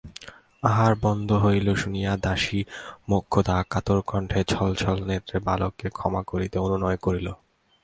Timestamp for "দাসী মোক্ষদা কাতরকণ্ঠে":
2.17-4.41